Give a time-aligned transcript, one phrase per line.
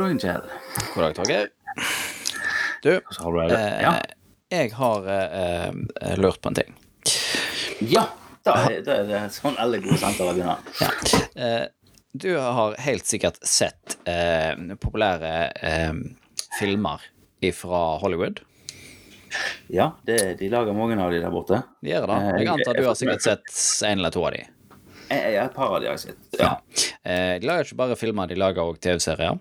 [0.00, 0.42] God dagen, Kjell.
[0.94, 1.48] God dag, Torgeir.
[2.82, 3.90] Du, har eh, Ja.
[4.48, 6.72] jeg har eh, eh, lurt på en ting.
[7.84, 8.06] ja.
[8.40, 11.26] Da er, da er det sånn alle gode samtaler begynner.
[11.36, 11.66] Eh,
[12.16, 15.92] du har helt sikkert sett eh, populære eh,
[16.56, 17.04] filmer
[17.52, 18.40] fra Hollywood.
[19.68, 21.60] Ja, det, de lager mange av de der borte.
[21.84, 22.16] De gjør det.
[22.32, 23.52] Eh, Jeg antar du har sikkert sett
[23.92, 24.46] en eller to av de.
[25.10, 26.40] Jeg, jeg, et par av de har jeg sett.
[26.40, 26.54] Ja.
[27.04, 29.36] Eh, de lager ikke bare filmer, de lager òg TV-serier.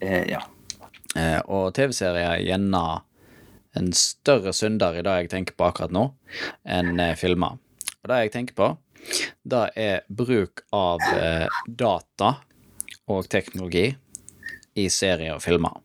[0.00, 0.42] Eh, ja.
[1.16, 2.54] Eh, og TV-serier er
[3.78, 6.06] en større synder i det jeg tenker på akkurat nå,
[6.64, 7.58] enn filmer.
[8.00, 8.70] Og det jeg tenker på,
[9.42, 12.34] det er bruk av eh, data
[13.10, 13.88] og teknologi
[14.78, 15.78] i serier og filmer.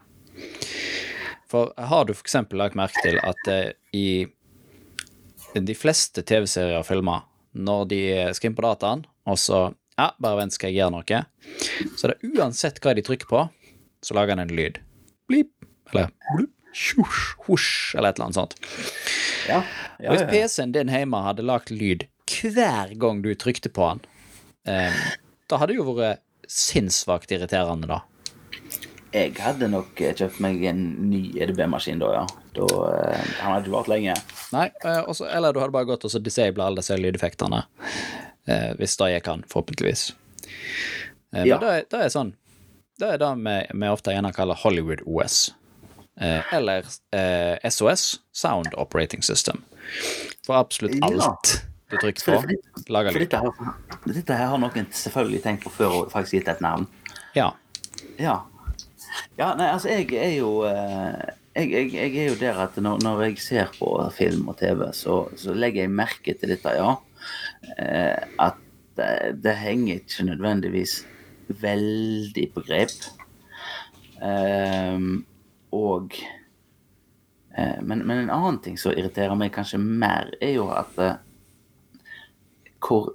[1.49, 3.49] For har du eksempel lagt merke til at
[3.95, 4.25] i
[5.55, 7.23] de fleste TV-serier og filmer,
[7.55, 7.99] når de
[8.35, 9.59] skal inn på dataen, og så
[9.95, 11.21] ja, bare vent, skal jeg gjøre noe,
[11.95, 13.45] så er det uansett hva de trykker på,
[14.05, 14.77] så lager den en lyd.
[15.29, 15.51] Blip,
[15.91, 18.57] eller blup, tjus, hosj, eller et eller annet sånt.
[19.49, 19.61] Ja.
[20.01, 20.29] ja, Hvis ja.
[20.31, 24.01] PC-en din hjemme hadde lagt lyd hver gang du trykte på den,
[24.69, 24.93] eh,
[25.49, 28.01] da hadde det jo vært sinnssvakt irriterende, da.
[29.15, 32.23] Jeg hadde nok eh, kjøpt meg en ny EDB-maskin da, ja.
[32.57, 34.15] Da, eh, han hadde ikke vart lenge.
[34.51, 37.63] Nei, eh, også, eller du hadde bare gått og så disable alle disse lydeffektene.
[38.45, 40.09] Eh, hvis det gikk an, forhåpentligvis.
[41.33, 41.57] Eh, Ja.
[41.57, 42.33] Men det, det er sånn
[42.99, 45.53] Det er det vi, vi ofte gjerne kaller Hollywood OS.
[46.21, 49.63] Eh, eller eh, SOS, Sound Operating System.
[50.47, 51.55] For absolutt alt
[51.91, 52.57] du trykker på,
[52.89, 53.27] lager lyd.
[53.27, 53.73] dette, her,
[54.07, 56.87] dette her har noen selvfølgelig tenkt på før og faktisk gitt et navn.
[57.35, 57.51] Ja.
[58.17, 58.39] Ja.
[59.37, 63.03] Ja, nei, altså, jeg er jo eh, jeg, jeg, jeg er jo der at når,
[63.03, 66.95] når jeg ser på film og TV, så, så legger jeg merke til dette, ja.
[67.75, 68.59] Eh, at
[68.95, 69.11] det,
[69.43, 71.01] det henger ikke nødvendigvis
[71.47, 72.93] veldig på grep.
[74.21, 75.25] Um,
[75.75, 76.15] og
[77.57, 81.15] uh, men, men en annen ting som irriterer meg kanskje mer, er jo at uh,
[82.79, 83.13] hvor,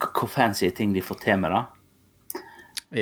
[0.00, 1.64] hvor fancy ting de får til med det.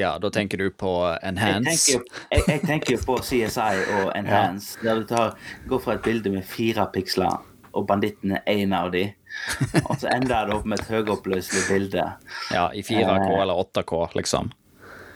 [0.02, 0.92] ja, da tenker du på
[1.22, 2.00] Enhance.
[2.30, 5.36] jeg, tenker jo på CSI og Enhance, der du tar,
[5.68, 7.42] går fra et bilde med fire piksler,
[7.72, 9.10] og banditten er én av de,
[9.88, 12.08] og så ender det opp med et høyoppløselig bilde.
[12.54, 14.52] Ja, i 4K eller 8K, liksom.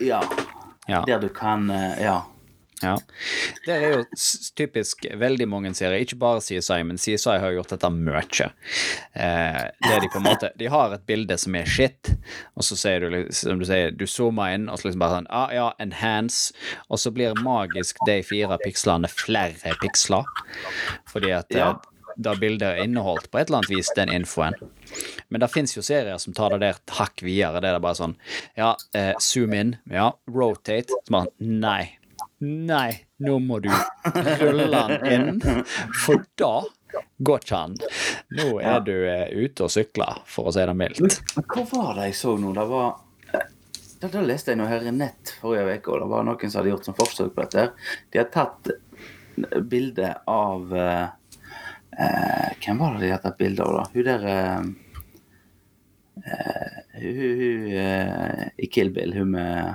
[0.02, 0.22] Ja.
[0.86, 1.02] Ja.
[1.06, 2.22] Der du kan eh, Ja.
[2.84, 2.98] Ja.
[3.64, 4.00] Det er jo
[4.58, 8.48] typisk veldig mange serier, ikke bare CSI, men CSI har gjort dette mye.
[9.16, 12.12] Eh, det de på en måte De har et bilde som er shit,
[12.52, 15.16] og så sier du liksom, som du sier, du zoomer inn, og så liksom bare
[15.16, 16.52] sånn ah, ja, enhance,
[16.92, 20.28] og så blir magisk de fire pikslene flere piksler,
[21.08, 21.74] fordi at Ja.
[22.16, 24.56] Da bildet inneholdt på et eller annet vis den infoen.
[25.28, 27.60] Men det fins jo serier som tar det der et hakk videre.
[27.60, 28.16] Det er bare sånn
[28.56, 29.76] Ja, eh, zoom in.
[29.92, 30.88] Ja, rotate.
[31.06, 31.98] Så bare Nei.
[32.40, 33.70] Nei, nå må du
[34.42, 35.62] rulle den inn,
[36.04, 36.60] for da
[37.24, 37.76] går ikke han.
[38.36, 41.20] Nå er du eh, ute og sykler, for å si det mildt.
[41.40, 42.52] Hva var det jeg så nå?
[42.56, 42.94] Det var
[44.00, 46.60] da, da leste jeg noe her i nett forrige uke, og det var noen som
[46.60, 47.70] hadde gjort som forsøk på dette.
[48.12, 51.06] De hadde tatt bilde av eh,
[51.98, 53.84] eh, Hvem var det de hadde tatt bilde av, da?
[53.94, 54.60] Hun der eh,
[56.26, 59.74] eh, Hun, hun eh, i Kill Bill, hun med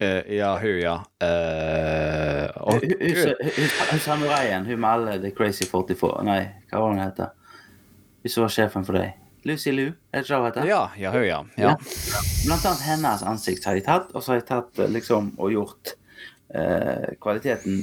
[0.00, 0.94] Eh, ja, hun, ja.
[1.26, 6.82] Eh, og, Hun, hun, hun, hun, samuraien, hun med alle The Crazy 44 Nei, hva
[6.84, 7.32] var hun heter?
[8.22, 9.16] Hun som var sjefen for deg.
[9.48, 10.68] Lucy Lou, er det ikke det hun heter?
[10.70, 11.40] ja, ja, hun, ja.
[11.58, 11.72] ja.
[12.44, 15.96] Blant annet hennes ansikt har de tatt, og så har de tatt liksom og gjort
[17.20, 17.82] kvaliteten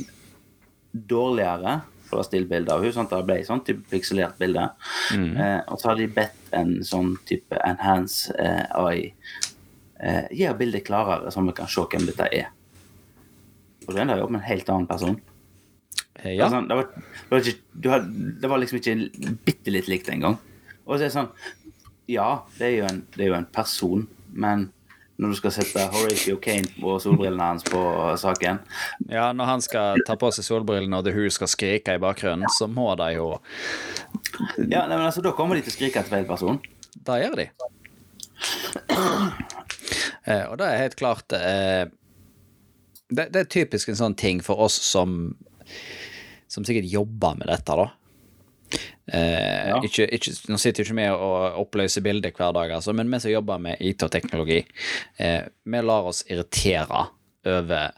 [0.92, 1.76] dårligere
[2.10, 4.68] for å stille bilde av henne, sånn at det ble sånn type pikselert bilde.
[5.16, 9.14] Eh, og så har de bedt en sånn type enhance eh, AI
[10.00, 12.52] eh, gi bildet klarere, så vi kan se hvem dette er.
[13.86, 15.18] Og du ender jo opp med en helt annen person.
[16.22, 16.50] Eh, ja.
[16.52, 18.10] Sånn, det, var, det, var ikke, du had,
[18.42, 20.40] det var liksom ikke bitte litt likt engang.
[20.86, 21.32] Og så er det sånn
[22.12, 24.06] Ja, det er, jo en, det er jo en person,
[24.38, 24.68] men
[25.16, 27.82] når du skal sette Horatio Kane og solbrillene hans på
[28.20, 28.60] saken
[29.08, 32.50] ja, når han skal ta på seg solbrillene og The Who skal skrike i bakgrunnen,
[32.58, 33.30] så må de jo
[34.68, 36.60] Ja, nei, men altså, Da kommer de til å skrike etter feil person.
[37.08, 37.50] Da gjør de.
[40.26, 41.86] Eh, og det er helt klart eh,
[43.14, 45.36] det, det er typisk en sånn ting for oss som
[46.50, 47.88] Som sikkert jobber med dette, da.
[49.14, 49.82] Eh, Ja.
[49.86, 53.20] ikke, ikke, nå sitter jo ikke vi og oppløser bilder hver dag, altså, men vi
[53.20, 54.66] som jobber med IT og teknologi,
[55.20, 57.08] eh, vi lar oss irritere
[57.46, 57.92] over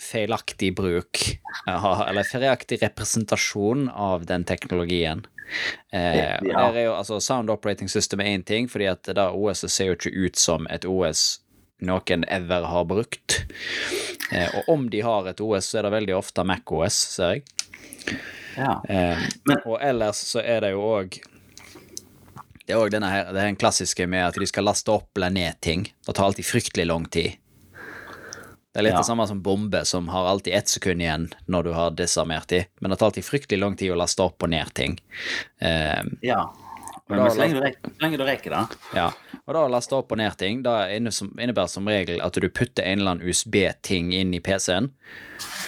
[0.00, 1.18] feilaktig bruk,
[1.66, 5.26] eh, eller feilaktig representasjon av den teknologien.
[5.92, 6.38] Eh, Ja.
[6.40, 9.86] der er jo, altså Sound Operating System er én ting, fordi at det OS-et ser
[9.86, 11.40] jo ikke ut som et OS
[11.80, 13.44] noen ever har brukt.
[14.32, 17.34] Eh, og om de har et OS, så er det veldig ofte Mac OS, ser
[17.34, 17.42] jeg.
[18.58, 18.74] Ja.
[18.90, 21.18] Eh, Men- og ellers så er det jo òg
[22.66, 25.16] Det er òg denne her, det er den klassiske med at de skal laste opp
[25.16, 25.86] eller ned ting.
[26.04, 27.38] Det tar alltid fryktelig lang tid.
[28.74, 28.98] Det er litt Ja.
[28.98, 32.66] det samme som bombe, som har alltid ett sekund igjen når du har desarmert de,
[32.82, 34.98] men det tar alltid fryktelig lang tid å laste opp og ned ting.
[35.62, 36.42] Eh, ja.
[37.08, 39.06] Men, da men så, lenge du rekker, så lenge du rekker det ja,
[39.46, 42.84] og da å laste opp og ned ting, det innebærer som regel at du putter
[42.84, 44.90] en eller annen USB-ting inn i PC-en,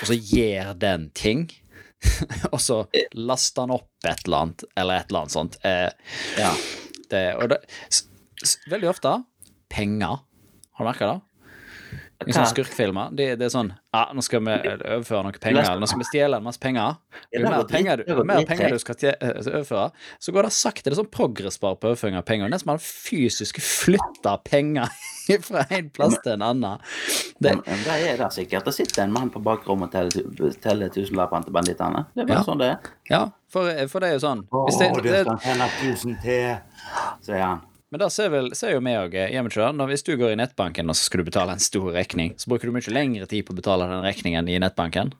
[0.02, 1.46] og så gjør den ting,
[2.52, 2.82] og så
[3.14, 5.58] laster han opp et eller annet, eller et eller annet sånt.
[5.64, 5.90] Eh,
[6.40, 6.52] Ja.
[7.10, 7.58] det, og det,
[8.70, 9.16] veldig ofte
[9.70, 10.22] penger.
[10.78, 11.18] Har du merka det?
[12.28, 13.12] I sånne skurkfilmer.
[13.16, 16.06] Det, det er sånn ja, nå skal vi overføre noen penger, eller nå skal vi
[16.10, 16.98] stjele en masse penger.
[17.32, 19.86] Jo mer penger, du, mer penger du skal tje- eh, overføre,
[20.20, 20.84] så går det sakte.
[20.90, 22.52] Det er sånn progressbar på overføring av penger.
[22.52, 24.92] Nesten man fysisk flytter penger
[25.50, 26.78] fra en plass til en annen.
[27.38, 28.64] Det, Men, det er det sikkert.
[28.68, 32.04] Det sitter en mann på bakrommet og teller, teller tusenlappene til bandittene.
[32.14, 32.44] Det er bare Ja.
[32.46, 32.92] sånn det er.
[33.10, 36.18] ja, for, for det er jo sånn Å, hvis det, du det, skal tjene tusen
[36.22, 36.52] til,
[37.26, 37.64] sier han.
[37.90, 39.72] Men der ser, vel, ser jo vi òg, ikke?
[39.74, 42.52] Når Hvis du går i nettbanken og så skal du betale en stor regning, så
[42.52, 45.10] bruker du mye lengre tid på å betale den regningen i nettbanken.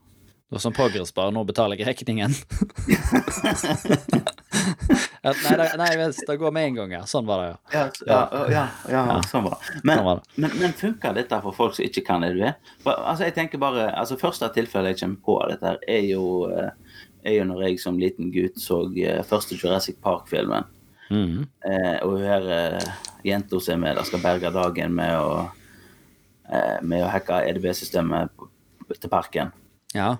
[0.50, 2.34] Du er sånn progressbar, nå betaler jeg regningen.
[5.22, 7.00] Nei, nei, det går med en gang, ja.
[7.08, 7.82] Sånn var det, ja.
[8.08, 9.82] Ja, ja, ja, ja, sånn var det.
[9.84, 10.40] Men, Sånn det.
[10.44, 12.42] men, men funker dette for folk som ikke kan det du
[12.84, 16.06] For, altså, jeg tenker bare, altså Første tilfelle jeg kommer på av dette, her er
[16.08, 16.98] jo, eh,
[17.28, 20.68] er jo når jeg som liten gutt så eh, første Jurassic Park-filmen.
[21.10, 21.46] Mhm.
[21.66, 22.90] Eh, og hun her eh,
[23.26, 25.44] jenta som er med der, skal berge dagen med å,
[26.48, 28.32] eh, med å hacke EDB-systemet
[28.96, 29.52] til parken.
[29.94, 30.16] ja.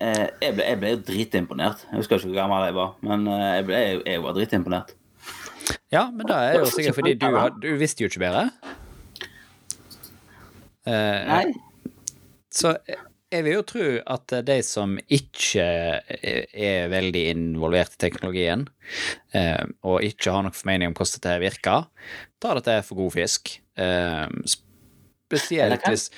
[0.00, 1.84] Eh, jeg, ble, jeg ble dritimponert.
[1.90, 4.94] Jeg husker ikke hvor gammel jeg var, men eh, jeg, ble, jeg, jeg var dritimponert.
[5.92, 7.28] Ja, men det er jo sikkert fordi du,
[7.60, 8.46] du visste jo ikke bedre.
[10.88, 11.44] Eh, Nei.
[12.50, 12.72] Så
[13.30, 15.66] jeg vil jo tro at de som ikke
[16.02, 18.64] er veldig involvert i teknologien,
[19.36, 21.86] eh, og ikke har noen formening om hvordan dette virker,
[22.42, 23.52] tar dette for god fisk.
[23.78, 24.26] Eh,
[25.30, 26.08] Spesielt hvis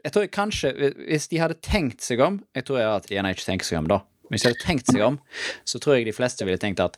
[0.00, 3.68] Jeg tror kanskje Hvis de hadde tenkt seg om Jeg tror at de ikke tenker
[3.68, 4.00] seg om, da.
[4.24, 5.18] Men hvis de hadde tenkt seg om,
[5.68, 6.96] så tror jeg de fleste ville tenkt at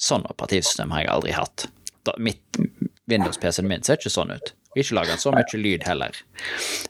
[0.00, 1.66] sånn operativsystem har jeg aldri hatt.
[2.08, 2.56] Da, mitt
[3.10, 4.54] Windows-PC-en min ser ikke sånn ut.
[4.70, 6.14] Og ikke lage så mye lyd heller.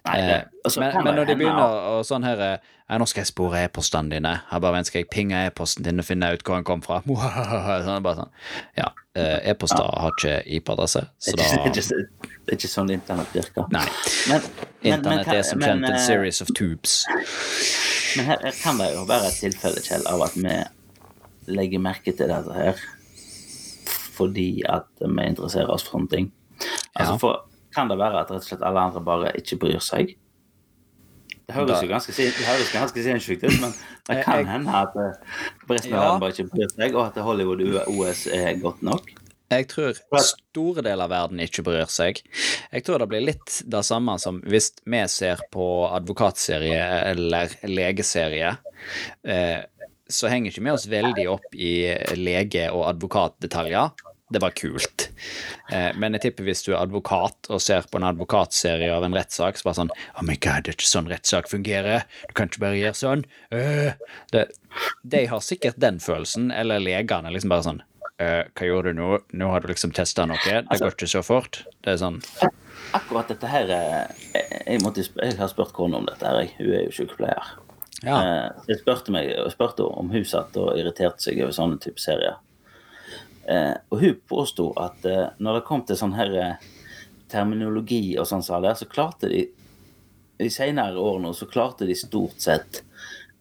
[0.04, 2.56] Nei, det, Eh, altså, men, men når de begynner og sånn her eh,
[2.90, 4.32] «Ja, Nå skal jeg spore e-postene dine.
[4.50, 6.98] Jeg bare vent, skal jeg pinge e-posten din og finne ut hvor den kom fra.
[7.86, 8.32] Sånn, bare sånn.
[8.76, 11.84] Ja, eh, e-poster har ikke IP-adresse, så da det,
[12.50, 13.68] er ikke, sånn internett virker.
[13.70, 13.84] Nei.
[14.28, 14.48] Men,
[14.82, 17.04] Internett men, er som kjent en eh, series of tubes.
[18.18, 20.56] Men her, her kan det jo være et tilfelle, Kjell, av at vi
[21.54, 22.82] legger merke til dette her
[24.20, 26.26] fordi at vi interesserer oss for sånne ting.
[26.98, 27.16] Altså, Ja.
[27.22, 27.38] for,
[27.74, 30.16] kan det være at rett og slett alle andre bare ikke bryr seg?
[31.50, 33.72] Det høres jo ganske, det høres ganske sinnssykt ut, men
[34.06, 37.64] det kan hende at eh, resten av verden bare ikke bryr seg, og at Hollywood
[37.90, 39.10] OS er godt nok.
[39.50, 42.20] Jeg tror store deler av verden ikke bryr seg.
[42.70, 48.52] Jeg tror det blir litt det samme som hvis vi ser på advokatserie eller legeserie,
[49.26, 49.58] eh,
[50.10, 51.74] så henger ikke vi oss veldig opp i
[52.18, 53.90] lege- og advokatdetaljer.
[54.30, 55.08] Det var kult.
[55.74, 59.16] Eh, men jeg tipper hvis du er advokat og ser på en advokatserie av en
[59.16, 62.04] rettssak, så bare sånn Oh my god, det er ikke sånn rettssak fungerer.
[62.28, 63.24] Du kan ikke bare gjøre sånn.
[63.54, 63.90] Øh.
[64.30, 64.44] Det,
[65.02, 67.82] de har sikkert den følelsen, eller legene liksom bare sånn
[68.20, 69.08] «Øh, hva gjorde du nå?
[69.40, 70.38] Nå har du liksom testa noe.
[70.44, 71.62] Det går ikke så fort.
[71.80, 72.18] Det er sånn
[72.96, 74.28] Akkurat dette her eh,
[74.66, 77.50] Jeg, måtte, jeg har spurt kona om dette, her, hun er jo sykepleier.
[78.04, 78.18] Ja.
[78.20, 81.98] Eh, Jeg spurte, meg, jeg spurte om hun satt og irriterte seg over sånne type
[82.02, 82.38] serier.
[83.50, 86.68] Eh, og hun påsto at eh, når det kom til sånn her eh,
[87.30, 89.44] terminologi og sånn som så klarte de
[90.40, 92.82] I senere årene så klarte de stort sett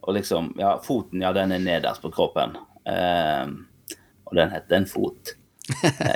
[0.02, 2.56] å liksom Ja, foten, ja, den er nederst på kroppen.
[2.88, 3.52] Eh,
[4.30, 5.36] og den heter en fot.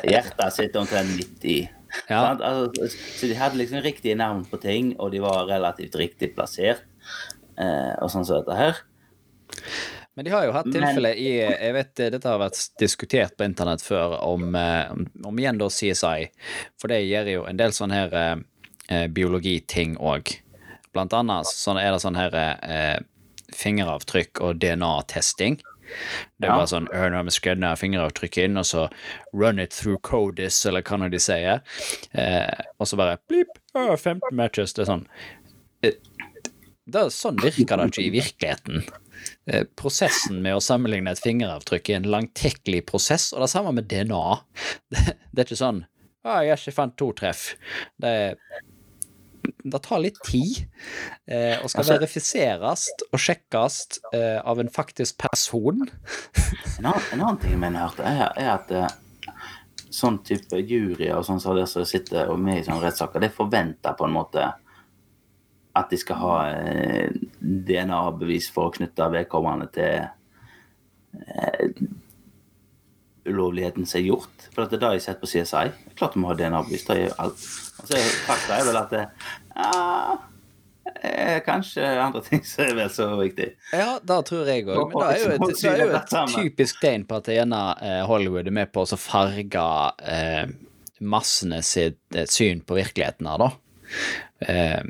[0.08, 1.58] Hjertet sitter omtrent midt i.
[2.10, 2.34] Ja.
[2.34, 6.86] Altså, så de hadde liksom riktige navn på ting, og de var relativt riktig plassert.
[7.60, 8.82] Eh, og sånn som dette her.
[10.16, 13.48] Men de har jo hatt tilfelle i Jeg vet eh, dette har vært diskutert på
[13.48, 14.92] internett før, om, eh,
[15.26, 16.28] om, igjen da CSI.
[16.82, 18.36] For det gjør jo en del sånne her eh,
[18.90, 20.36] eh, biologiting òg.
[20.94, 23.00] Blant annet sånn er det sånn her eh,
[23.54, 25.62] fingeravtrykk og DNA-testing.
[26.40, 28.88] Det er bare sånn «Øh, Nå har vi skanna fingeravtrykket inn, og så
[29.36, 31.62] run it through CODIS, eller hva nå de sier.
[32.14, 34.74] Eh, og så bare blip, øh, 15 matches.
[34.74, 35.08] Det er sånn
[36.86, 38.84] det er Sånn virker det ikke i virkeligheten.
[39.48, 43.88] Eh, Prosessen med å sammenligne et fingeravtrykk er en langtekkelig prosess, og det samme med
[43.92, 44.24] DNA.
[44.92, 45.84] Det, det er ikke sånn
[46.24, 47.56] ah, 'Jeg ikke fant to treff'.
[48.00, 48.38] Det er
[49.44, 50.68] det tar litt tid,
[51.28, 55.84] eh, og skal Altså- verifiseres og sjekkes eh, av en faktisk person.
[56.80, 58.88] En annen, en annen ting jeg mener hørte, er, er at eh,
[59.94, 63.96] sånn type juryer og sånn som det som sitter med i sånne rettssaker, det forventer
[64.00, 64.48] på en måte
[65.74, 70.04] at de skal ha eh, DNA-bevis for å knytte vedkommende til
[71.24, 71.86] eh,
[73.26, 74.50] ulovligheten som er gjort.
[74.54, 75.72] For det er det jeg har sett på CSI.
[75.72, 76.86] Det er klart du må ha DNA-bevis.
[76.90, 77.48] Det jo alt.
[77.80, 79.08] Og så er fakta er vel at det,
[79.56, 80.20] ja,
[81.04, 83.50] er kanskje andre ting som er vel så viktig.
[83.74, 84.94] Ja, det tror jeg òg.
[84.94, 88.04] Men det er jo et, det er jo et typisk tegn på at gjerne eh,
[88.10, 89.66] Hollywood er med på å farge
[90.06, 90.46] eh,
[91.04, 93.52] massene sitt eh, syn på virkeligheten her, da.
[94.44, 94.82] Eh,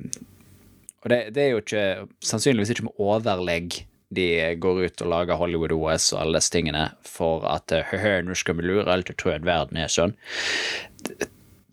[1.04, 1.88] og det, det er jo ikke
[2.24, 3.84] sannsynligvis ikke med overlegg
[4.14, 4.28] de
[4.62, 8.58] går ut og lager Hollywood-OS og alle disse tingene for at eh, høhø, nå skal
[8.60, 10.16] vi lure til å tro at verden er sånn.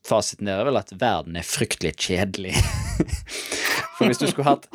[0.07, 2.57] Fasiten der er vel at verden er fryktelig kjedelig.
[3.99, 4.67] For hvis du skulle hatt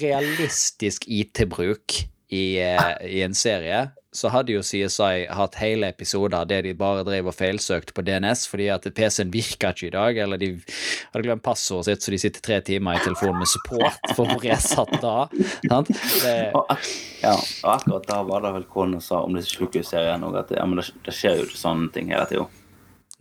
[0.00, 1.98] realistisk IT-bruk
[2.34, 7.02] i, eh, i en serie, så hadde jo CSI hatt hele episoder der de bare
[7.06, 11.24] drev og feilsøkte på DNS fordi at PC-en virka ikke i dag, eller de hadde
[11.24, 14.44] glemt passordet sitt, så de sitter tre timer i telefonen med support for å få
[14.44, 15.48] resatt det.
[15.66, 15.90] Sant?
[16.22, 16.86] Det, Og,
[17.24, 20.66] ja, og akkurat da var det vel kona sa om disse sykehusseriene òg, at ja,
[20.68, 22.46] men det, det skjer jo ikke sånne ting hele tida.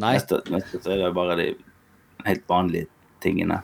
[0.04, 1.52] Neste, neste er det bare de
[2.28, 2.90] helt vanlige
[3.24, 3.64] tingene.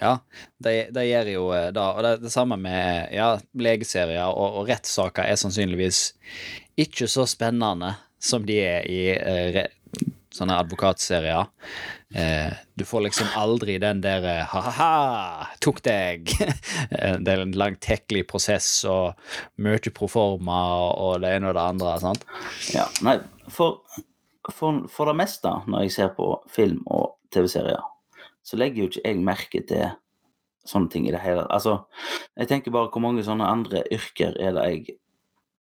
[0.00, 0.14] Ja,
[0.58, 1.86] det, det gjør jo eh, da.
[1.96, 6.04] Og det, det samme med ja, legeserier og, og rettssaker er sannsynligvis
[6.80, 9.66] ikke så spennende som de er i eh, re,
[10.34, 11.48] sånne advokatserier.
[12.14, 16.30] Eh, du får liksom aldri den der eh, ha-ha, tok deg.
[16.90, 19.18] Eh, det er en lang tekkelig prosess og
[19.62, 20.56] mye proforma
[20.90, 21.92] og det ene og det andre.
[22.02, 22.24] sant?
[22.74, 23.20] Ja, nei,
[23.52, 23.84] for,
[24.50, 27.84] for, for det meste når jeg ser på film og TV-serier,
[28.50, 29.92] så legger jo ikke jeg merke til
[30.66, 31.78] sånne ting i det hele Altså,
[32.36, 34.98] jeg tenker bare hvor mange sånne andre yrker er det jeg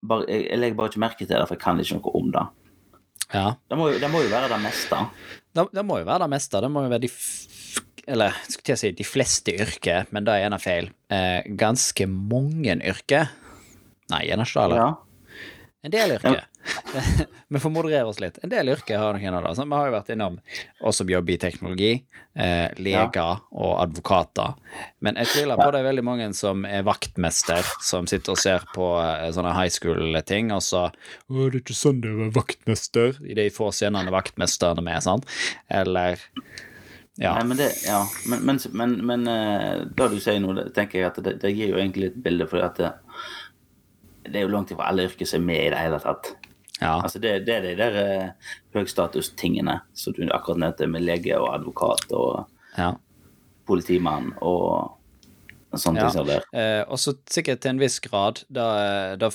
[0.06, 2.30] bare, jeg, jeg legger bare ikke merke til det, for jeg kan ikke noe om
[2.36, 2.46] det.
[3.34, 3.48] Ja.
[3.66, 5.00] Det må det må jo være det meste.
[5.56, 6.62] Det, det må jo være det meste.
[6.62, 7.12] Det må jo være de
[8.06, 10.92] Eller skulle jeg si de fleste yrker, men det er gjerne feil.
[11.10, 13.32] Eh, ganske mange yrker.
[14.14, 14.84] Nei, gjerne ikke det, eller?
[14.84, 14.92] Ja.
[15.86, 16.48] En del yrker.
[17.54, 18.40] Vi får moderere oss litt.
[18.42, 19.52] En del yrker har noen av det.
[19.62, 20.40] Vi har jo vært innom
[20.82, 21.92] oss som jobber i teknologi,
[22.34, 24.56] eh, leger og advokater.
[25.06, 28.66] Men jeg tviler på det er veldig mange som er vaktmester, som sitter og ser
[28.74, 32.24] på eh, sånne high school-ting, og så 'Å, det er ikke sånn det er å
[32.24, 35.30] være vaktmester', i de få scenene vaktmesterne er med, sant?
[35.70, 36.18] Eller
[37.16, 37.38] Ja.
[37.38, 38.02] Nei, men det, ja.
[38.28, 41.70] Men, men, men, men eh, det du sier nå, tenker jeg at det, det gir
[41.70, 42.90] jo egentlig et bilde, for at det,
[44.28, 46.34] det er jo langt ifra alle yrker som er med i det hele tatt.
[46.82, 46.98] ja.
[46.98, 51.54] Altså det, det er de der eh, høystatustingene som du akkurat nevnte, med lege og
[51.54, 52.46] advokat og
[52.78, 52.94] ja.
[53.68, 54.98] politimann og
[55.82, 56.40] sånne Ja.
[56.56, 58.44] Eh, og så sikkert til en viss grad.
[58.50, 59.30] Da, da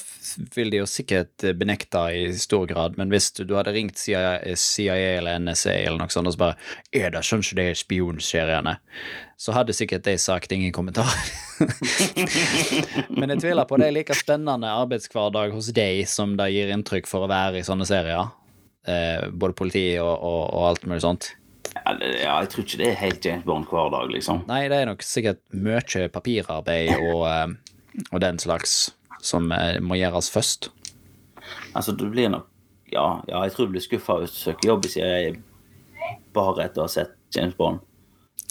[0.54, 4.40] vil de jo sikkert benekte i stor grad, men hvis du, du hadde ringt CIA,
[4.56, 6.56] CIA eller NSA eller noe sånt og så bare
[6.92, 8.78] 'Er det sånn som det er spionseriene?'
[9.40, 11.08] så hadde sikkert de sagt ingen kommentar.
[13.18, 17.08] men jeg tviler på det er like spennende arbeidshverdag hos deg som det gir inntrykk
[17.08, 18.28] for å være i sånne serier.
[18.84, 21.30] Eh, både politi og, og, og alt mulig sånt.
[21.74, 24.42] Ja, det, ja, jeg tror ikke det er helt James Bond hver dag, liksom.
[24.48, 28.90] Nei, det er nok sikkert mye papirarbeid og, eh, og den slags
[29.22, 30.70] som eh, må gjøres først.
[31.74, 32.46] Altså, du blir nok
[32.90, 35.36] Ja, ja jeg tror du blir skuffa hvis du søker jobb i CIA
[36.34, 37.78] bare etter å ha sett James Bond.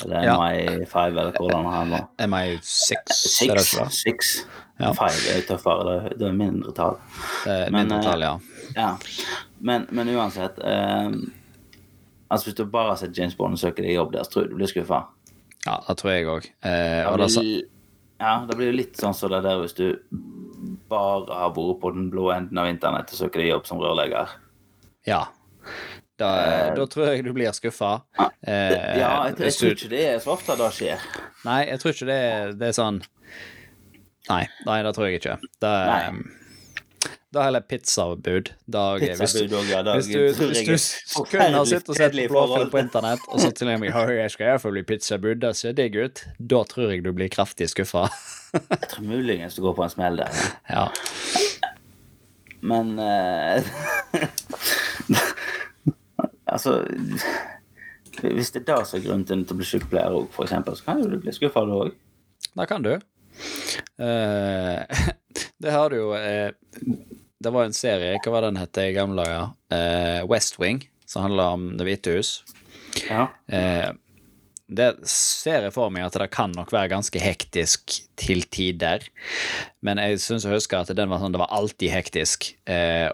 [0.05, 0.35] Eller Ja.
[0.39, 2.05] MI5, eller hvordan han var.
[2.23, 2.93] MI6,
[3.49, 3.97] er det Six.
[4.03, 4.29] Six.
[4.79, 4.93] Ja.
[4.95, 6.95] Five er tøffere, det er- det mindre tall.
[7.45, 8.39] Men, mindretall, ja.
[8.77, 8.97] Ja,
[9.59, 11.09] men, men uansett eh,
[12.29, 14.43] Altså Hvis du bare har sett James Bond og søker deg jobb der, så tror
[14.45, 14.99] jeg du blir skuffa.
[15.65, 16.45] Ja, det tror jeg òg.
[16.63, 17.29] Eh, og det,
[18.21, 19.85] ja, det blir jo litt sånn som det der hvis du
[20.89, 24.37] bare har vært på den blå enden av internett og søker deg jobb som rørlegger.
[25.09, 25.25] ja.
[26.19, 28.01] Da, da tror jeg du blir skuffa.
[28.19, 31.05] Eh, Ja, jeg, jeg jeg, tror ikke det er så ofte det skjer.
[31.47, 32.17] Nei, jeg tror ikke det
[32.59, 32.97] det er sånn
[34.27, 35.37] Nei, nei, det tror jeg ikke.
[35.63, 36.01] Det Nei.
[37.31, 38.49] Da heller pizzabud.
[38.65, 39.83] Hvis du- ja.
[39.83, 42.79] dag, Hvis du, hvis du er s- kun har sittet og sett på blåfilm på
[42.79, 45.95] internett, og så til og med «Hei, jeg skal iallfall bli pizzabud, det ser digg
[45.95, 48.09] ut, da tror jeg du blir kraftig skuffa.
[48.53, 50.29] Jeg tror muligens du går på en smell der.
[50.69, 50.87] ja.
[52.61, 53.61] Men uh,
[56.49, 56.81] Altså
[58.23, 60.99] Hvis det er det som er grunnen til å bli sykepleier òg, eksempel, så kan
[61.03, 61.93] jo du bli skuffa, du òg.
[62.57, 62.95] Da kan du.
[64.01, 64.81] Uh,
[65.61, 66.51] det har du jo eh,
[67.39, 69.51] Det var en serie, hva var den het i gamle dager?
[69.71, 72.31] Eh, West Wing, som handler om Det hvite hus.
[73.07, 73.29] Ja.
[73.47, 73.91] Eh,
[74.69, 79.07] det ser jeg for meg at det kan nok være ganske hektisk til tider.
[79.81, 82.51] Men jeg syns jeg husker at den var sånn, det var alltid hektisk.
[82.69, 83.07] Eh,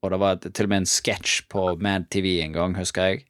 [0.00, 3.26] og det var til og med en sketsj på Mad TV en gang, husker jeg,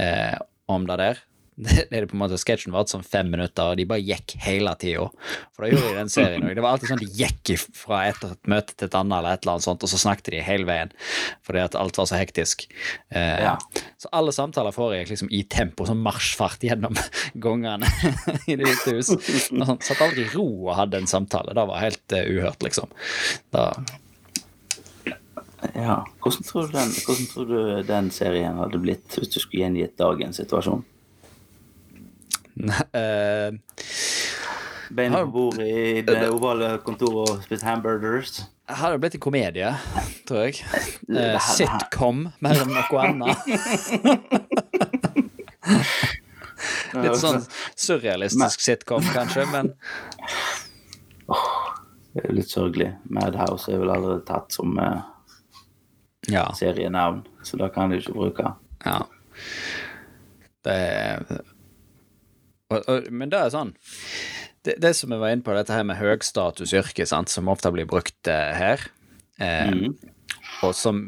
[0.00, 0.34] eh,
[0.66, 1.22] om det der.
[1.58, 4.36] Det er det på en måte, Sketsjen varte sånn fem minutter, og de bare gikk
[4.44, 5.08] hele tida.
[5.56, 6.52] For det gjorde de i den serien òg.
[6.54, 9.56] Det var alltid sånn de gikk fra et, møte til et annet, eller et eller
[9.56, 10.92] annet sånt, og så snakket de hele veien
[11.48, 12.66] fordi at alt var så hektisk.
[13.10, 13.56] Eh, Ja.
[13.98, 16.94] Så alle samtaler foregikk liksom i tempo, sånn marsjfart gjennom
[17.46, 17.88] gangene
[18.46, 19.10] i Det hvite hus.
[19.48, 21.56] Sånn, Satt aldri i ro og hadde en samtale.
[21.58, 22.92] Det var helt uh, uhørt, liksom.
[23.50, 23.72] Da,
[25.74, 26.04] Ja.
[26.22, 29.96] Hvordan tror, du den, hvordan tror du den serien hadde blitt hvis du skulle gjengitt
[29.98, 30.84] dagens situasjon?
[34.90, 38.40] Beina på bordet i det ovale kontoret og spist hamburgers?
[38.68, 39.70] Har det blitt en komedie,
[40.28, 40.54] tror jeg.
[41.08, 43.38] Uh, sitcom mer enn noe annet.
[46.98, 47.42] Litt sånn
[47.78, 49.72] surrealistisk sitcom, kanskje, men
[52.14, 52.90] Det er litt sørgelig.
[53.12, 55.04] Madhouse er vel allerede tatt som uh,
[56.32, 56.48] ja.
[56.56, 58.54] serienavn, så da kan de ikke bruke.
[58.84, 58.98] ja.
[60.66, 61.44] Det er
[62.68, 63.72] Men det er sånn
[64.66, 67.88] det, det som jeg var inne på, dette her med høystatusyrke, sant, som ofte blir
[67.88, 68.84] brukt eh, her,
[69.40, 69.94] eh, mm.
[70.66, 71.06] og som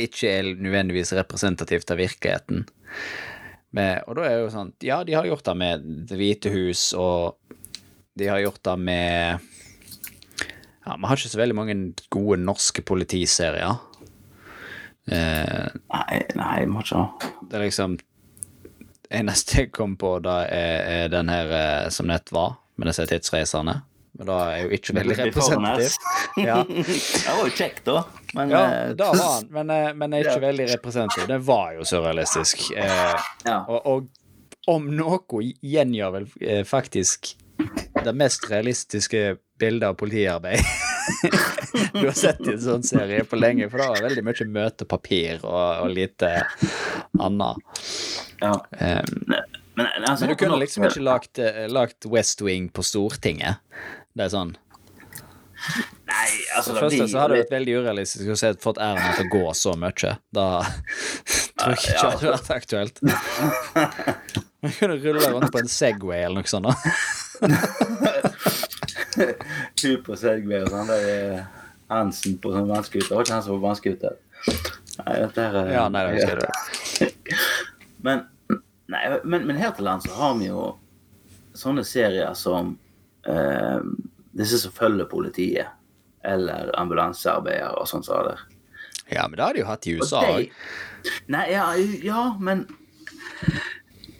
[0.00, 2.66] ikke er nødvendigvis representativt av virkeligheten.
[3.72, 6.50] Med, og da er det jo sånn Ja, de har gjort det med Det hvite
[6.52, 7.38] hus, og
[8.20, 9.46] de har gjort det med
[10.84, 11.76] Ja, vi har ikke så veldig mange
[12.12, 13.80] gode norske politiserier.
[15.08, 17.06] Eh, Nei, nei, vi må ikke
[17.48, 17.96] det er liksom
[19.20, 23.06] eneste jeg kom på, da er, er den her eh, som nett var, med disse
[23.10, 23.82] tidsreiserne.
[24.18, 25.94] Men da er jo ikke veldig representativ.
[26.36, 28.02] Ja, Det var jo kjekt, da.
[28.36, 30.46] Men ja eh, da var han, men, eh, men er ikke Ja.
[30.48, 31.28] veldig representativ.
[31.30, 32.66] Det var jo surrealistisk.
[32.76, 33.62] Eh, ja.
[33.68, 37.32] og, og om noe gjengjør vel eh, faktisk
[38.04, 40.60] det mest realistiske bildet av politiarbeid
[41.92, 45.42] du har sett i en sånn serie på lenge, for det var veldig mye møtepapir
[45.42, 46.30] og, og lite
[47.18, 47.82] annet.
[48.42, 48.52] Ja.
[48.78, 49.02] Eh,
[49.74, 53.62] Men, altså, Men du kunne liksom ikke lagt, eh, lagt West Wing på Stortinget.
[54.12, 54.50] Det er sånn
[56.10, 56.26] Nei,
[56.56, 59.28] altså For det første så hadde det vært veldig urealistisk å se fått Erna til
[59.28, 60.16] å gå så mye.
[60.34, 60.46] Da
[61.62, 62.96] tror jeg ikke det hadde vært aktuelt.
[64.62, 66.66] Man kunne rulle rundt på en Segway eller noe sånt.
[66.66, 66.74] da.
[69.80, 70.90] Super Segway og sånn.
[70.90, 71.46] Det er
[71.92, 73.14] Hansen på sånn vannskuter.
[73.14, 74.18] Var ikke han som var vannskuter?
[74.98, 77.12] Nei, dette her er- Ja, nei, det husker jeg.
[78.02, 78.26] Men,
[78.92, 80.66] nei, men, men her til lands så har vi jo
[81.58, 82.74] sånne serier som
[83.28, 83.80] eh,
[84.36, 85.72] disse som følger politiet,
[86.24, 88.36] eller ambulansearbeidere og som det.
[89.12, 90.52] Ja, men det har de jo hatt i USA òg.
[91.34, 91.66] Nei, ja,
[92.06, 92.62] ja, men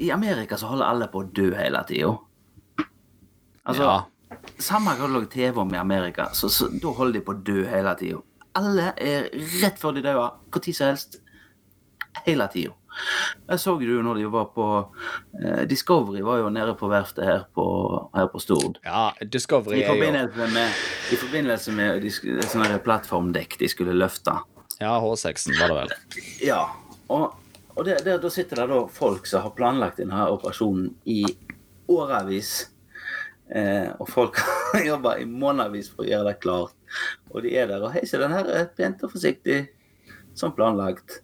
[0.03, 2.11] i Amerika så holder alle på å dø hele tida.
[3.63, 4.43] Altså, Ja.
[4.59, 7.43] samme hva du lager TV om i Amerika, så, så da holder de på å
[7.47, 8.21] dø hele tida.
[8.59, 9.31] Alle er
[9.63, 10.19] rett før de dør,
[10.53, 11.21] når som helst.
[12.27, 12.75] Hele tida.
[13.49, 14.67] Jeg så det jo når de var på
[15.41, 17.67] eh, Discovery var jo nede på verftet her på,
[18.15, 18.81] her på Stord.
[18.85, 22.13] Ja, Discovery I forbindelse med, i forbindelse med de,
[22.49, 24.37] sånne plattformdekk de skulle løfte.
[24.81, 25.97] Ja, H6-en var det vel.
[26.43, 26.63] Ja,
[27.13, 27.39] og,
[27.77, 31.23] og det, det, da sitter det da folk som har planlagt denne operasjonen i
[31.93, 32.55] årevis.
[33.53, 34.39] Eh, og folk
[34.73, 36.77] har jobba i månedsvis for å gjøre det klart.
[37.33, 39.65] Og de er der og heiser den her er pent og forsiktig,
[40.37, 41.21] som planlagt.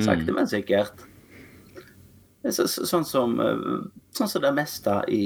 [0.00, 1.02] Sakte, men sikkert.
[2.44, 3.64] Er så, så, sånn, som, eh,
[4.16, 5.24] sånn som det meste i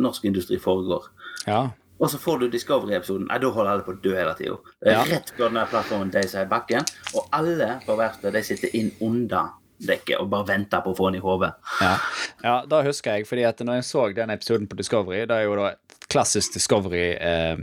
[0.00, 1.10] norsk industri foregår.
[1.46, 1.66] Ja.
[2.00, 3.28] Og så får du Discovery-episoden.
[3.28, 4.56] Da holder alle på å dø hele tida.
[4.84, 5.04] Er Ja.
[5.04, 8.90] rett før den plattformen de seg i bakken, og alle på verftet de sitter inn
[9.00, 11.52] under dekket og bare venter på å få den i hodet.
[11.80, 11.96] Ja.
[12.42, 15.44] ja, da husker jeg, fordi at når jeg så den episoden på Discovery, det er
[15.44, 17.56] jo da et klassisk Discovery eh,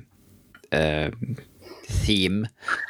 [0.71, 1.09] eh,
[2.03, 2.49] theme,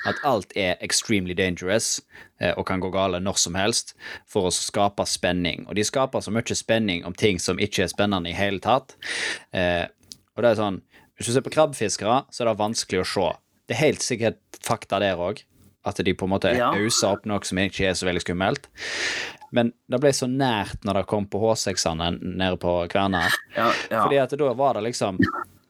[0.09, 1.99] at alt er extremely dangerous
[2.41, 3.93] eh, og kan gå gale når som helst,
[4.29, 5.65] for å skape spenning.
[5.67, 8.95] Og de skaper så mye spenning om ting som ikke er spennende i hele tatt.
[9.53, 9.85] Eh,
[10.35, 10.81] og det er sånn,
[11.17, 13.27] hvis du ser på krabbefiskere, så er det vanskelig å se.
[13.69, 15.43] Det er helt sikkert fakta der òg,
[15.85, 16.71] at de på en måte Ja.
[16.73, 18.67] auser opp noe som ikke er så veldig skummelt.
[19.53, 23.29] Men det ble så nært når det kom på H6-ene nede på Kværner.
[23.55, 23.99] Ja, ja.
[24.01, 25.19] Fordi at da var det liksom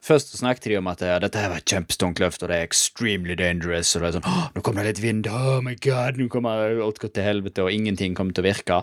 [0.04, 3.36] Først snakket de om at dette her var et kjempestungt løft, og det er extremely
[3.40, 3.94] dangerous.
[3.96, 5.30] Og det er sånn nå kommer det litt vind.
[5.32, 8.82] Oh my god, nå kommer alt gått til helvete, og ingenting kommer til å virke.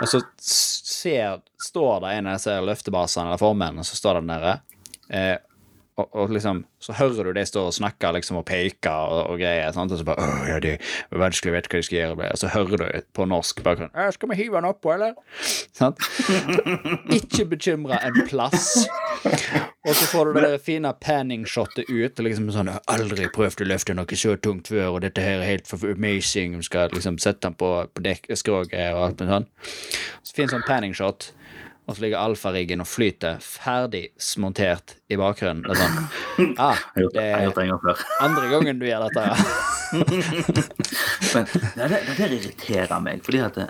[0.00, 4.32] Og så ser, står det en av disse løftebasene eller formennene, så står det der
[4.32, 4.56] nede.
[6.00, 9.40] Og, og liksom, så hører du de står og snakker liksom, og peker og, og
[9.40, 9.92] greier, sant?
[9.92, 12.28] og så bare Åh, ja, det er vanskelig, vet hva de skal gjøre.
[12.30, 15.16] Og så hører du på norsk bare sånn «Øh, Skal vi hive den oppå, eller?
[15.80, 16.00] Sant?
[17.14, 18.70] Ikke bekymra en plass.
[19.86, 22.18] Og så får du det der fine panningshotet ut.
[22.18, 25.52] og liksom sånn, aldri prøvd å løfte noe så tungt før, og dette her er
[25.54, 29.50] helt for amazing.' Vi skal liksom sette den på, på skroget og alt mulig sånn.
[30.24, 31.32] Så fin sånn panningshot.
[31.90, 35.64] Og så ligger alfariggen og flyter ferdig smontert i bakgrunnen.
[35.66, 37.50] Det er sånn ah, det er
[38.26, 39.34] andre gangen du gjør dette, ja.
[41.34, 43.68] Men det, det, der irriterer meg, fordi at det,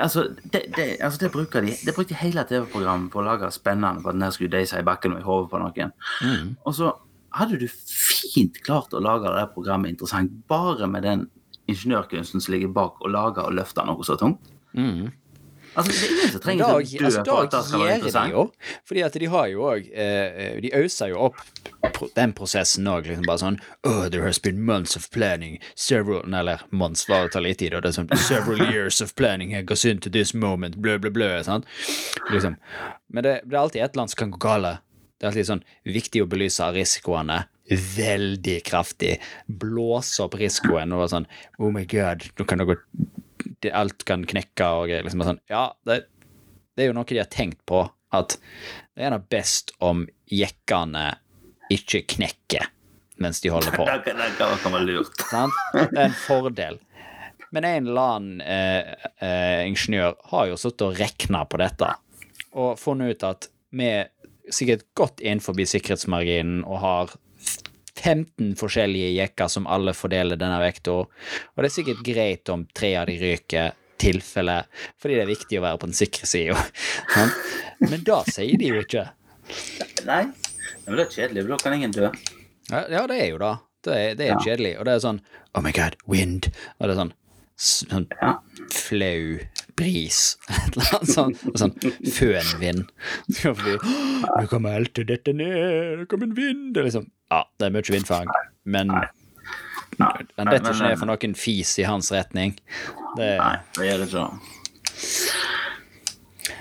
[0.00, 4.00] Altså, det, det, altså det bruker de Det brukte hele TV-programmet på å lage spennende
[4.00, 5.92] for at den skulle deise i bakken og i hodet på noen.
[6.24, 6.54] Mm.
[6.64, 6.94] Og så
[7.36, 11.26] hadde du fint klart å lage det programmet interessant bare med den
[11.68, 14.48] ingeniørkunsten som ligger bak å lage og løfte noe så tungt.
[14.72, 15.10] Mm.
[15.80, 17.96] Altså, det er ingen som trenger Da, å dø altså, for at det skal være
[17.98, 18.34] interessant.
[18.34, 18.44] jo.
[18.90, 21.40] Fordi at de har jo òg eh, De øser jo opp
[22.16, 23.08] den prosessen òg.
[23.10, 25.58] Liksom bare sånn oh, There has been months of planning.
[25.74, 29.14] Several Eller months var det tar litt tid, og det er sånn Several years of
[29.18, 30.76] planning here goes into this moment.
[30.80, 31.32] Blø, blø, blø.
[31.46, 31.66] Sant?
[32.30, 32.58] Liksom.
[33.08, 34.84] Men det, det er alltid et eller annet som kan gå galt.
[35.20, 39.18] Det er alltid sånn viktig å belyse risikoene veldig kraftig.
[39.46, 41.28] Blåse opp risikoen og være sånn
[41.60, 42.78] Oh my god, nå kan det gå
[43.68, 44.88] alt kan knekke og.
[45.04, 45.98] Liksom, sånn, ja, det,
[46.76, 47.82] det er jo noe de har tenkt på,
[48.16, 48.38] at
[48.96, 51.10] det er noe best om jekkene
[51.70, 52.64] ikke knekker
[53.20, 53.84] mens de holder på.
[53.90, 55.12] Det, kan- det kan være lurt.
[55.76, 56.78] Det er en fordel.
[57.52, 61.88] Men en eller annen eh, eh, ingeniør har jo sittet og regna på dette
[62.56, 64.08] og funnet ut at vi er
[64.50, 67.12] sikkert godt innenfor sikkerhetsmarginen og har
[68.00, 72.94] 15 forskjellige jekker som alle fordeler denne vekta, og det er sikkert greit om tre
[73.00, 74.62] av de ryker tilfelle,
[75.00, 76.56] fordi det er viktig å være på den sikre sida.
[77.90, 79.06] Men da sier de jo ikke.
[80.06, 80.22] Nei,
[80.86, 82.08] men det er kjedelig, for da kan ingen dø.
[82.70, 83.50] Ja, ja, det er jo da.
[83.84, 84.38] Det er, det er Ja.
[84.44, 84.72] kjedelig.
[84.78, 85.18] Og det er sånn
[85.56, 86.50] Oh my god, wind.
[86.78, 87.12] Og det er sånn,
[87.60, 88.32] sånn Ja.
[88.70, 89.40] flau
[89.80, 90.20] bris.
[90.54, 91.42] Et eller annet sånt.
[91.58, 91.74] Sånn
[92.14, 92.84] fønvind.
[93.44, 96.68] Nå kommer alt dette ned, det kommer en vind.
[96.76, 98.30] Det er liksom Ja, det er mye vindfang,
[98.64, 99.06] men Nei.
[100.00, 100.10] Nei.
[100.38, 102.54] Nei, detter ikke ned for noen fis i hans retning.
[103.18, 104.26] Det Nei, det gjør det ikke.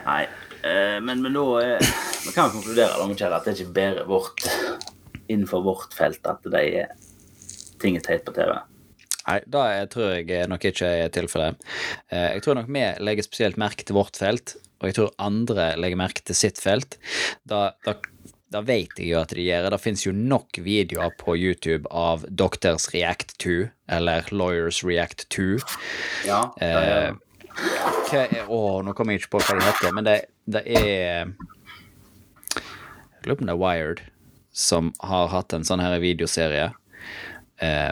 [0.05, 0.23] Nei,
[0.65, 4.43] eh, men, men nå Vi kan konkludere da, Michael, at det er ikke bare vårt,
[5.32, 6.91] innenfor vårt felt at de er,
[7.82, 8.51] ting er teit på TV.
[9.29, 11.60] Nei, da tror jeg nok ikke er tilfellet.
[12.12, 15.71] Eh, Jeg tror nok vi legger spesielt merke til vårt felt, og jeg tror andre
[15.79, 16.97] legger merke til sitt felt.
[17.47, 17.95] Da, da,
[18.49, 19.71] da vet jeg jo at de gjør det.
[19.75, 23.57] Det fins jo nok videoer på YouTube av Doctors React 2
[23.97, 25.49] eller Lawyers React 2.
[26.25, 27.17] Ja, det er,
[27.59, 30.17] Eh, er, å, nå kommer jeg ikke på hva det heter, men det,
[30.49, 31.31] det er
[32.59, 34.03] Jeg lurer på om det er Wired
[34.55, 36.69] som har hatt en sånn her videoserie
[37.63, 37.91] eh,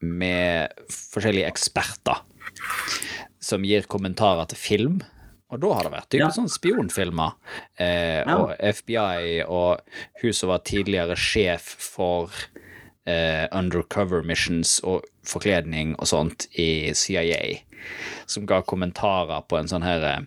[0.00, 2.22] med forskjellige eksperter
[3.42, 4.96] som gir kommentarer til film.
[5.50, 6.28] Og da har det vært type Ja.
[6.30, 7.32] sånn spionfilmer.
[7.78, 8.36] Eh, Ja.
[8.38, 9.80] Og FBI og
[10.22, 12.30] hun som var tidligere sjef for
[13.06, 17.62] eh, undercover missions og forkledning og sånt i CIA,
[18.26, 20.26] som ga kommentarer på en sånn her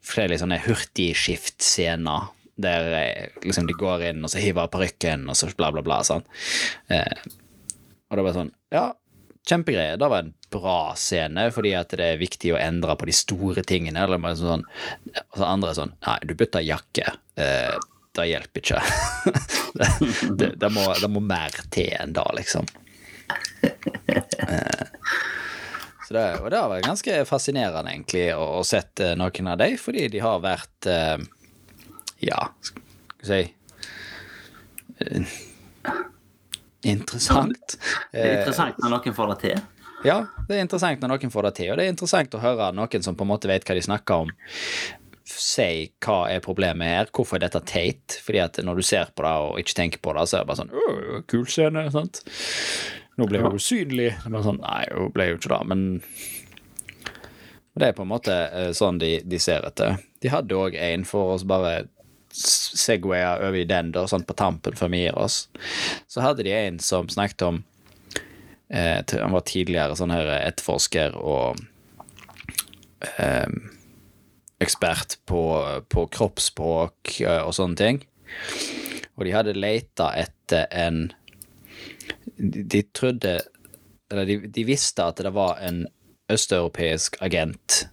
[0.00, 2.28] flere forskjellige sånne hurtigskiftscener.
[2.60, 6.00] Der eh, liksom de går inn, og så hiver parykken, og så bla, bla, bla.
[6.04, 6.22] Sånn.
[6.90, 7.16] Eh,
[8.10, 8.92] og det var sånn Ja,
[9.50, 9.98] kjempegreie.
[10.00, 13.64] Det var en bra scene, fordi at det er viktig å endre på de store
[13.66, 14.02] tingene.
[14.04, 14.66] Eller bare sånn,
[15.26, 17.16] og så andre er sånn Nei, du bytter jakke.
[17.40, 17.74] Eh,
[18.18, 18.82] det hjelper ikke.
[19.78, 19.90] det,
[20.38, 22.66] det, det, må, det må mer til enn da, liksom.
[23.62, 24.86] Eh,
[26.06, 29.76] så det, og det har vært ganske fascinerende, egentlig, å, å sette noen av dem,
[29.78, 31.18] fordi de har vært eh,
[32.26, 32.82] Ja, skal
[33.22, 33.42] vi si
[35.06, 35.38] eh,
[36.88, 37.76] Interessant.
[38.12, 39.60] det er interessant når noen får det til.
[40.06, 42.70] Ja, det er interessant når noen får det til, og det er interessant å høre
[42.76, 44.32] noen som på en måte vet hva de snakker om,
[45.30, 48.16] si hva er problemet her, hvorfor er dette teit?
[48.24, 50.50] Fordi at når du ser på det og ikke tenker på det, så er det
[50.50, 52.22] bare sånn kul scene, sant?
[53.20, 54.14] Nå ble hun usynlig.
[54.16, 55.86] Det er bare sånn, Nei, hun ble jo ikke det, men
[57.80, 60.00] det er på en måte eh, sånn de, de ser etter.
[60.20, 61.84] De hadde òg en for oss bare
[62.30, 65.42] segwaya over i den da, sånn på tampen før vi gir oss.
[66.10, 67.62] Så hadde de en som snakket om
[68.68, 71.60] eh, Han var tidligere sånn her etterforsker og
[73.18, 73.48] eh,
[74.60, 75.42] ekspert på,
[75.88, 78.02] på kroppsspråk eh, og sånne ting.
[79.16, 81.08] Og de hadde leita etter en
[82.36, 83.40] de, de trodde
[84.10, 85.84] Eller de, de visste at det var en
[86.30, 87.84] østeuropeisk agent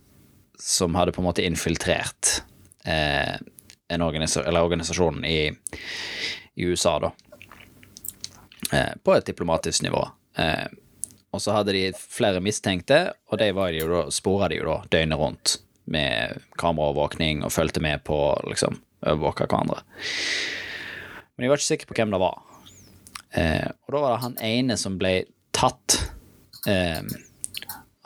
[0.62, 2.42] som hadde på en måte infiltrert
[2.86, 3.38] eh,
[3.88, 5.52] en organisa eller organisasjonen i,
[6.56, 7.12] i USA, da.
[8.72, 10.04] Eh, på et diplomatisk nivå.
[10.38, 10.68] Eh,
[11.32, 13.00] og så hadde de flere mistenkte,
[13.32, 17.54] og de var de jo da, spora de jo da døgnet rundt med kameraovervåkning og
[17.54, 19.84] fulgte med på liksom overvåke hverandre.
[21.36, 22.42] Men de var ikke sikre på hvem det var.
[23.38, 25.14] Eh, og da var det han ene som ble
[25.56, 26.00] tatt.
[26.68, 27.04] Eh,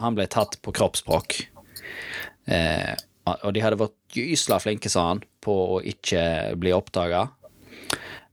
[0.01, 1.37] han ble tatt på kroppsspråk.
[2.51, 2.93] Eh,
[3.31, 7.27] og de hadde vært gysla flinke, sa han, på å ikke bli oppdaga.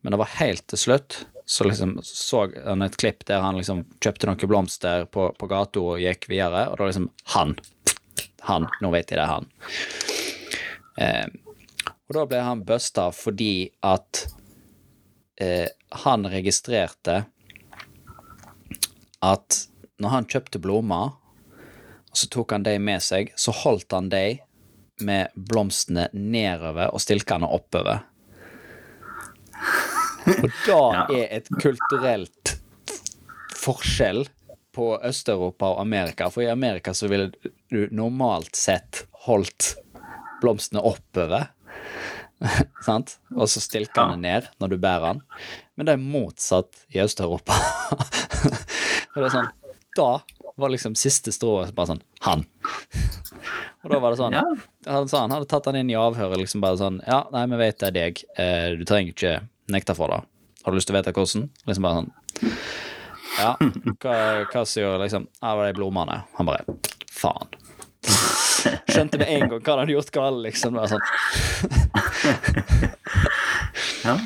[0.01, 3.87] Men det var helt til slutt så liksom så han et klipp der han liksom
[4.05, 7.55] kjøpte noen blomster på, på gata og gikk videre, og da liksom Han.
[8.45, 8.67] Han.
[8.85, 9.49] Nå vet jeg det er han.
[11.01, 11.25] Eh,
[12.09, 14.27] og da ble han busta fordi at
[15.41, 15.73] eh,
[16.05, 17.23] han registrerte
[19.25, 19.59] at
[19.99, 21.17] når han kjøpte blomster,
[22.13, 24.37] og så tok han de med seg, så holdt han de
[25.05, 28.05] med blomstene nedover og stilkene oppover.
[30.29, 30.81] Og da
[31.19, 32.57] er et kulturelt
[33.59, 34.27] forskjell
[34.79, 36.29] på Øst-Europa og Amerika.
[36.31, 37.33] For i Amerika så ville
[37.71, 39.75] du normalt sett holdt
[40.43, 41.49] blomstene oppover.
[42.87, 43.17] Sant?
[43.35, 45.25] Og så stilkene ned når du bærer den.
[45.75, 47.57] Men det er motsatt i Øst-Europa.
[49.15, 49.55] Og det er sånn
[49.99, 50.11] Da
[50.59, 52.41] var liksom siste strået bare sånn Han.
[53.85, 54.43] Og da var det sånn Ja.
[54.89, 57.57] Han sa han hadde tatt han inn i avhøret, liksom bare sånn Ja, nei, vi
[57.61, 58.13] vet det er deg.
[58.37, 59.35] Eh, Du trenger ikke
[59.73, 60.21] nekte for det.
[60.65, 61.43] Har du lyst til å vite hvordan?
[61.69, 62.13] Liksom bare sånn
[63.39, 63.53] Ja,
[64.03, 64.17] hva,
[64.51, 66.17] hva sier liksom Ja, det var de blomstene.
[66.41, 66.63] Han bare
[67.19, 67.49] Faen.
[68.91, 70.71] Skjønte med en gang hva han hadde gjort galt, liksom.
[70.75, 71.07] Det var sånn
[74.05, 74.17] Ja.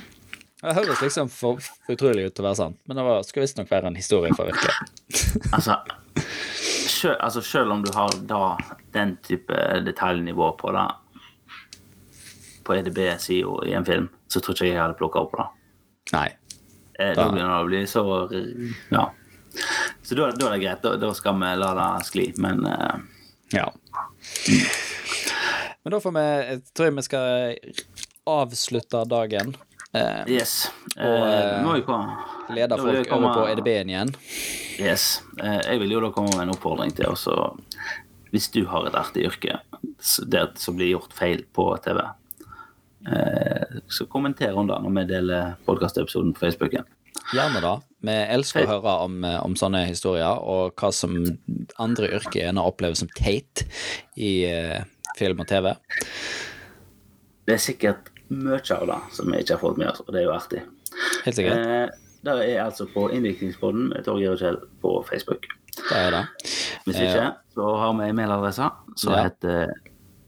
[0.63, 1.59] Det høres liksom for
[1.91, 4.45] utrolig ut til å være sant, men det var, skal visstnok være en historie fra
[4.47, 4.87] virkeligheten.
[5.57, 5.73] Altså,
[7.03, 8.43] selv, altså Selv om du har da
[8.95, 10.87] den type detaljnivå på det
[12.65, 15.49] på EDB-sida i en film, så tror ikke jeg jeg hadde plukka opp på det.
[16.15, 16.29] Nei.
[17.01, 18.05] Eh, Da- Da begynner det å bli så
[18.93, 19.11] Ja.
[20.03, 20.83] Så da, da er det greit.
[20.83, 22.29] Da, da skal vi la det skli.
[22.39, 22.97] Men eh,
[23.53, 23.67] Ja.
[25.85, 27.57] Men da får vi Jeg tror vi skal
[28.27, 29.57] avslutte dagen.
[29.93, 30.71] Eh, yes.
[30.97, 32.15] Og eh, må vi komme
[32.53, 34.15] lede da vil jeg folk komme- over på EDB-en igjen.
[34.81, 35.21] Yes.
[35.43, 37.35] Eh, jeg vil jo da komme med en oppfordring til også
[38.33, 39.59] Hvis du har et artig yrke
[40.33, 42.01] der som blir gjort feil på TV,
[43.13, 46.89] eh, så kommenter om det når vi deler podkastepisoden på Facebooken.
[47.35, 47.75] Gjerne da.
[48.03, 51.15] Vi elsker å høre om, eh, om sånne historier, og hva som
[51.79, 53.67] andre yrker gjerne opplever som teit
[54.17, 54.83] i eh,
[55.19, 55.75] film og TV.
[57.47, 60.21] Det er sikkert mye av det som vi ikke har fått med oss, og det
[60.23, 60.63] er jo artig.
[61.25, 61.67] Helt sikkert.
[61.67, 61.89] Eh,
[62.25, 65.47] det er altså på Innviklingspodden med Torgeir og Kjell på Facebook.
[65.77, 66.25] Det er det.
[66.87, 69.23] Hvis ikke, så har vi en mailadresse som Ja.
[69.29, 69.73] heter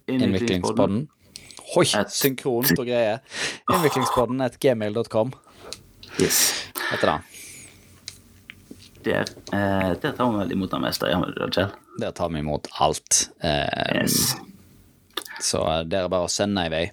[0.08, 1.08] Innviklingspodden.
[1.74, 3.18] Hoi, Et- synkront og greier.
[3.72, 5.32] Innviklingspodden et gmail.com
[6.20, 6.68] Yes.
[6.90, 7.20] heter det.
[9.04, 9.20] Der,
[9.52, 11.70] eh, der tar vi vel imot det meste, gjør vi det, Kjell?
[12.00, 13.28] Der tar vi imot alt.
[13.42, 14.34] Eh, Yes.
[15.40, 16.84] Så det er bare å sende i vei.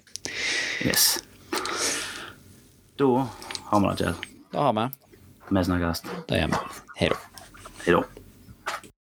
[0.86, 1.18] yes.
[2.98, 3.26] Da
[3.70, 4.14] har vi det, Kjell.
[4.52, 4.88] Da har vi.
[5.52, 6.02] Vi snakkes.
[6.28, 6.60] Det gjør vi.
[7.00, 7.08] Hei
[7.96, 8.02] da.